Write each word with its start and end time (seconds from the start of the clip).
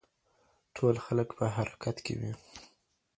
ټول 0.75 0.95
خلک 1.05 1.29
په 1.37 1.45
حرکت 1.55 1.97
کې 2.05 2.13
وي. 2.19 2.31